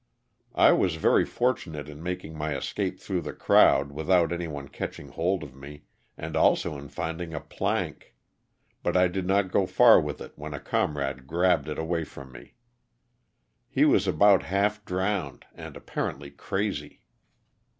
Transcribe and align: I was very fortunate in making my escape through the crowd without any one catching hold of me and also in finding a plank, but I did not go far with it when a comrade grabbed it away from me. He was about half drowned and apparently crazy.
I 0.55 0.71
was 0.71 0.95
very 0.95 1.25
fortunate 1.25 1.87
in 1.87 2.01
making 2.01 2.35
my 2.35 2.55
escape 2.57 2.99
through 2.99 3.21
the 3.21 3.33
crowd 3.33 3.91
without 3.91 4.31
any 4.33 4.47
one 4.47 4.67
catching 4.67 5.09
hold 5.09 5.43
of 5.43 5.53
me 5.55 5.83
and 6.17 6.35
also 6.35 6.75
in 6.75 6.87
finding 6.89 7.35
a 7.35 7.39
plank, 7.39 8.15
but 8.81 8.97
I 8.97 9.07
did 9.07 9.27
not 9.27 9.51
go 9.51 9.67
far 9.67 10.01
with 10.01 10.19
it 10.19 10.33
when 10.35 10.55
a 10.55 10.59
comrade 10.59 11.27
grabbed 11.27 11.67
it 11.69 11.77
away 11.77 12.03
from 12.03 12.31
me. 12.31 12.55
He 13.69 13.85
was 13.85 14.07
about 14.07 14.41
half 14.41 14.83
drowned 14.85 15.45
and 15.53 15.77
apparently 15.77 16.31
crazy. 16.31 17.03